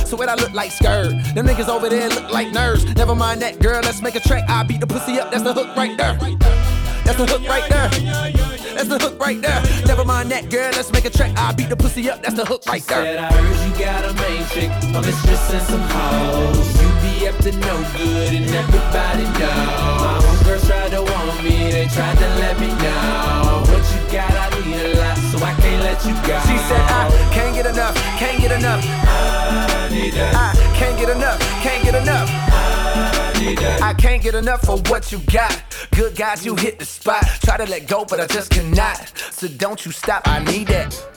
So 0.06 0.16
what 0.16 0.30
I 0.30 0.36
look 0.36 0.54
like 0.54 0.72
skirt. 0.72 1.12
Them 1.36 1.48
niggas 1.48 1.68
over 1.68 1.90
there 1.90 2.08
look 2.08 2.32
like 2.32 2.48
nerds. 2.48 2.96
Never 2.96 3.14
mind 3.14 3.42
that 3.42 3.60
girl, 3.60 3.82
let's 3.84 4.02
make 4.02 4.16
a 4.16 4.22
track. 4.22 4.46
I 4.48 4.64
beat 4.64 4.80
the 4.80 4.88
pussy 4.88 5.20
up, 5.20 5.32
that's 5.32 5.44
the 5.44 5.54
hook 5.54 5.76
right 5.76 5.98
there. 5.98 6.18
That's 7.08 7.20
the 7.20 7.26
hook 7.26 7.48
right 7.48 7.70
there. 7.72 7.88
That's 8.76 8.90
the 8.90 9.00
hook 9.00 9.18
right 9.18 9.42
there. 9.42 9.64
Never 9.88 10.04
mind 10.04 10.30
that 10.32 10.52
girl, 10.52 10.70
let's 10.76 10.92
make 10.92 11.06
a 11.06 11.10
track. 11.10 11.32
I 11.38 11.54
beat 11.54 11.70
the 11.70 11.78
pussy 11.78 12.10
up, 12.10 12.22
that's 12.22 12.36
the 12.36 12.44
hook 12.44 12.66
right 12.68 12.84
there. 12.84 13.16
Said 13.16 13.18
I 13.18 13.32
heard 13.32 13.60
you 13.64 13.72
got 13.80 14.04
a 14.04 14.14
main 14.28 14.44
chick, 14.52 14.68
a 14.92 15.00
mistress 15.00 15.54
and 15.56 15.64
some 15.72 15.88
hoes. 15.88 16.68
You 16.76 16.90
be 17.00 17.28
up 17.32 17.38
to 17.48 17.52
no 17.64 17.76
good 17.96 18.36
and 18.36 18.46
everybody 18.52 19.24
know. 19.40 19.56
My 20.04 20.20
homegirls 20.20 20.68
tried 20.68 20.92
to 20.92 21.02
want 21.02 21.44
me, 21.48 21.72
they 21.72 21.88
tried 21.88 22.20
to 22.20 22.28
let 22.44 22.60
me 22.60 22.68
know. 22.76 23.64
What 23.72 23.88
you 23.88 24.04
got, 24.12 24.28
I 24.28 24.52
need 24.68 24.76
a 24.76 25.00
lot, 25.00 25.18
so 25.32 25.40
I 25.40 25.56
can't 25.64 25.82
let 25.88 26.04
you 26.04 26.14
go. 26.28 26.36
She 26.44 26.60
said, 26.68 26.84
I 26.92 27.08
can't 27.32 27.56
get 27.56 27.68
enough, 27.72 27.96
can't 28.20 28.38
get 28.38 28.52
enough. 28.52 28.84
I 28.84 29.88
need 29.90 30.12
that. 30.20 30.36
I 30.36 30.76
can't 30.76 31.00
get 31.00 31.08
enough, 31.08 31.40
can't 31.64 31.82
get 31.88 31.96
enough. 31.96 32.28
I. 32.52 33.27
I 33.40 33.94
can't 33.94 34.24
get 34.24 34.34
enough 34.34 34.68
of 34.68 34.90
what 34.90 35.12
you 35.12 35.20
got. 35.32 35.64
Good 35.96 36.16
guys, 36.16 36.44
you 36.44 36.56
hit 36.56 36.80
the 36.80 36.86
spot. 36.86 37.24
Try 37.44 37.58
to 37.58 37.68
let 37.68 37.88
go, 37.88 38.04
but 38.04 38.20
I 38.20 38.26
just 38.26 38.50
cannot. 38.50 39.14
So 39.32 39.48
don't 39.48 39.86
you 39.86 39.92
stop, 39.92 40.28
I 40.28 40.44
need 40.44 40.68
that. 40.70 41.17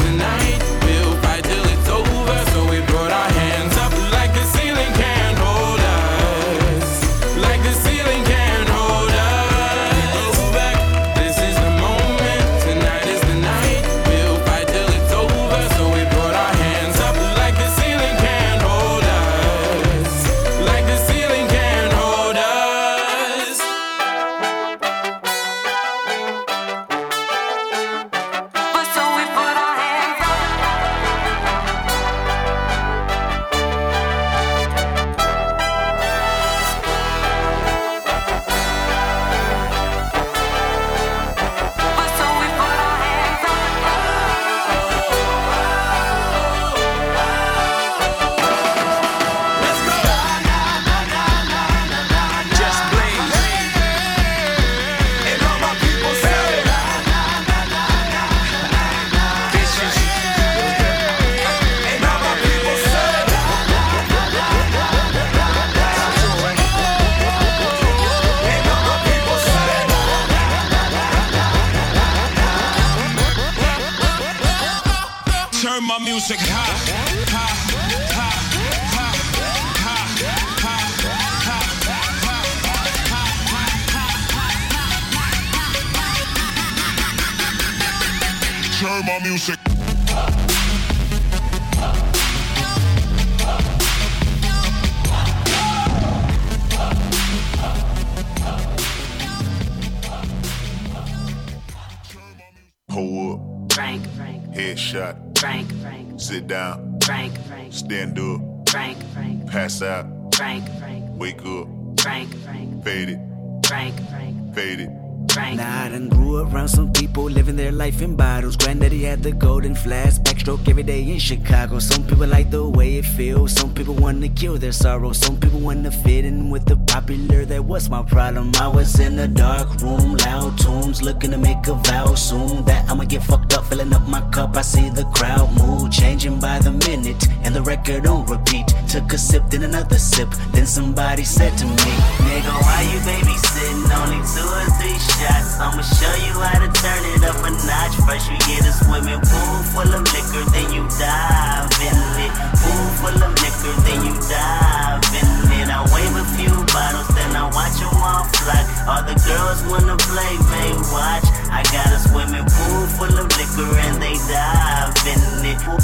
feels. 123.01 123.53
Some 123.53 123.73
people 123.73 123.93
wanna 123.95 124.29
kill 124.29 124.57
their 124.57 124.71
sorrow. 124.71 125.13
Some 125.13 125.37
people 125.39 125.59
wanna 125.59 125.91
fit 125.91 126.25
in 126.25 126.49
with 126.49 126.65
the 126.65 126.77
popular. 126.77 127.45
That 127.45 127.63
was 127.65 127.89
my 127.89 128.03
problem. 128.03 128.51
I 128.59 128.67
was 128.67 128.99
in 128.99 129.19
a 129.19 129.27
dark 129.27 129.81
room, 129.81 130.15
loud 130.25 130.57
tunes, 130.59 131.01
looking 131.01 131.31
to 131.31 131.37
make 131.37 131.67
a 131.67 131.73
vow 131.73 132.15
soon. 132.15 132.63
That 132.65 132.89
I'ma 132.89 133.05
get 133.05 133.23
fucked 133.23 133.53
up, 133.53 133.65
filling 133.65 133.93
up 133.93 134.07
my 134.07 134.21
cup. 134.31 134.55
I 134.55 134.61
see 134.61 134.89
the 134.89 135.05
crowd 135.05 135.49
mood 135.59 135.91
changing 135.91 136.39
by 136.39 136.59
the 136.59 136.71
minute, 136.71 137.27
and 137.43 137.55
the 137.55 137.61
record 137.61 138.07
on 138.07 138.25
repeat. 138.25 138.67
Took 138.89 139.13
a 139.13 139.17
sip, 139.17 139.43
then 139.49 139.63
another 139.63 139.97
sip. 139.97 140.29
Then 140.53 140.65
somebody 140.65 141.23
said 141.23 141.57
to 141.59 141.65
me, 141.65 141.91
Nigga, 142.27 142.53
why 142.65 142.81
you 142.91 142.99
babysitting? 143.07 143.81
Only 143.99 144.21
two 144.33 144.45
or 144.45 144.67
three 144.79 144.99
shots. 144.99 145.59
I'ma 145.59 145.81
show 145.81 146.15
you 146.25 146.33
how 146.39 146.59
to 146.59 146.69
turn 146.81 147.03
it 147.15 147.23
up 147.23 147.37
a 147.45 147.51
notch. 147.67 147.95
First 148.07 148.29
you 148.31 148.37
get 148.47 148.67
a 148.67 148.73
swimming 148.73 149.21
pool 149.21 149.57
full 149.71 149.91
of 149.93 150.03
liquor, 150.13 150.43
then 150.51 150.73
you 150.73 150.83
dive 150.99 151.71
in 151.81 151.97
it. 152.25 152.33
Pool 152.59 152.90
full 152.99 153.15
of 153.15 153.31
liquor, 153.39 153.73
then 153.87 154.05
you 154.05 154.13
dive 154.27 155.03
in. 155.15 155.27
Then 155.49 155.69
I 155.69 155.81
wave 155.93 156.15
a 156.15 156.25
few 156.35 156.53
bottles, 156.73 157.07
then 157.15 157.35
I 157.35 157.45
watch 157.53 157.77
them 157.79 157.95
all 158.01 158.25
fly. 158.39 158.61
All 158.89 159.03
the 159.03 159.15
girls 159.27 159.61
wanna 159.69 159.97
play, 159.97 160.33
may 160.51 160.71
watch. 160.91 161.27
I 161.51 161.63
got 161.71 161.87
a 161.91 161.99
swimming 161.99 162.47
pool 162.47 162.83
full 162.97 163.15
of 163.17 163.27
liquor 163.37 163.71
and 163.85 164.01
they 164.01 164.15
dive 164.31 164.95
in 165.05 165.45
it. 165.45 165.57
Pool, 165.61 165.77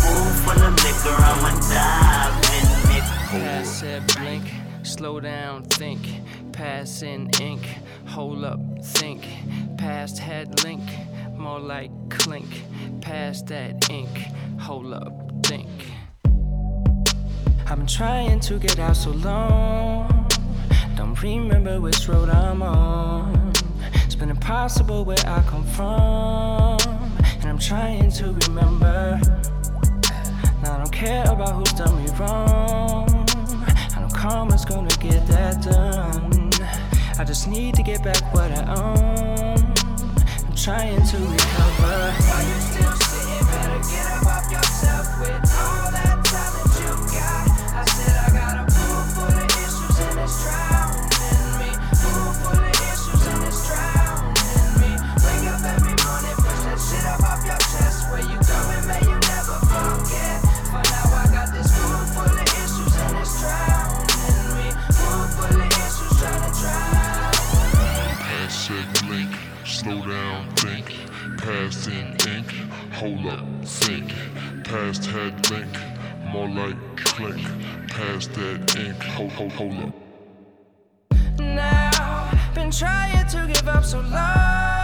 full 0.43 0.61
of 0.63 0.73
liquor, 0.83 1.15
I'ma 1.29 1.51
dive 1.69 2.35
in 2.57 2.67
it. 2.97 3.03
Pass 3.29 3.81
that 3.81 4.17
blink, 4.17 4.45
slow 4.83 5.19
down, 5.19 5.63
think. 5.63 6.01
Pass 6.53 7.03
in 7.03 7.29
ink, 7.39 7.61
hold 8.07 8.43
up, 8.43 8.59
think. 8.83 9.25
Past 9.77 10.17
head 10.17 10.63
link, 10.63 10.81
more 11.35 11.59
like 11.59 11.91
clink. 12.09 12.47
Pass 13.01 13.43
that 13.43 13.89
ink, 13.91 14.09
hold 14.59 14.93
up, 14.93 15.13
think. 15.45 15.69
I've 17.69 17.75
been 17.75 17.85
trying 17.85 18.39
to 18.39 18.57
get 18.59 18.79
out 18.79 18.95
so 18.95 19.11
long. 19.11 20.25
Don't 20.95 21.21
remember 21.21 21.81
which 21.81 22.07
road 22.07 22.29
I'm 22.29 22.61
on. 22.61 23.51
It's 24.05 24.15
been 24.15 24.29
impossible 24.29 25.03
where 25.03 25.17
I 25.27 25.41
come 25.41 25.65
from. 25.65 26.77
And 27.41 27.45
I'm 27.45 27.59
trying 27.59 28.09
to 28.11 28.31
remember. 28.47 29.19
Now 30.63 30.75
I 30.75 30.77
don't 30.77 30.93
care 30.93 31.25
about 31.29 31.55
who's 31.55 31.73
done 31.73 32.01
me 32.01 32.09
wrong. 32.11 33.27
I 33.93 33.99
know 33.99 34.07
karma's 34.15 34.63
gonna 34.63 34.95
get 35.01 35.27
that 35.27 35.61
done. 35.61 36.49
I 37.19 37.25
just 37.25 37.49
need 37.49 37.75
to 37.75 37.83
get 37.83 38.01
back 38.01 38.33
what 38.33 38.49
I 38.49 38.63
own. 38.75 39.73
I'm 40.47 40.55
trying 40.55 41.05
to 41.05 41.17
recover. 41.17 42.13
While 42.31 42.47
you 42.47 42.61
still 42.61 42.93
sitting, 42.93 43.45
better 43.47 43.79
get 43.89 44.07
up 44.07 44.25
off 44.25 44.49
yourself 44.49 45.19
with. 45.19 45.46
Past 71.47 71.87
in 71.87 72.07
ink, 72.27 72.51
hold 72.91 73.25
up, 73.27 73.45
think. 73.63 74.11
Past 74.65 75.05
had 75.05 75.49
link, 75.49 75.77
more 76.25 76.49
like 76.49 76.75
click. 76.97 77.37
Past 77.87 78.33
that 78.33 78.75
ink, 78.75 79.01
hold, 79.01 79.31
hold, 79.31 79.53
hold 79.53 79.77
up. 79.85 81.39
Now, 81.39 82.51
been 82.53 82.69
trying 82.69 83.25
to 83.29 83.47
give 83.47 83.65
up 83.65 83.85
so 83.85 84.01
long. 84.01 84.76